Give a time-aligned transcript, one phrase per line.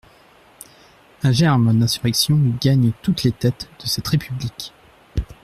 [1.21, 4.73] Un germe d'insurrection gagne toutes les têtes de cette république.